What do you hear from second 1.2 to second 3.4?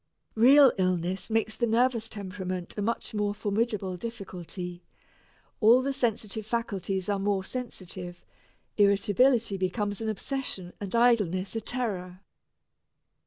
makes the nervous temperament a much more